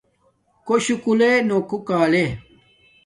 کݸ 0.67 0.75
شُکُلݺ 0.85 1.31
نݸ 1.47 1.57
کݸ 1.69 1.77
کݳلݺ. 1.87 2.25